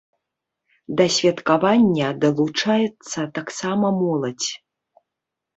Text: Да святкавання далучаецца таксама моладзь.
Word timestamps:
Да 1.01 1.05
святкавання 1.15 2.07
далучаецца 2.23 3.19
таксама 3.39 3.87
моладзь. 4.01 4.51